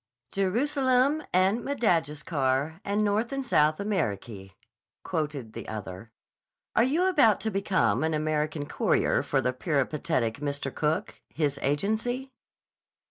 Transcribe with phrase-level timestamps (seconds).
[0.31, 4.53] "Jerusalem and Madagascar And North and South Amerikee,"
[5.03, 6.11] quoted the other.
[6.75, 10.73] "Are you about to become an American courier for the peripatetic Mr.
[10.73, 12.31] Cook, his agency?"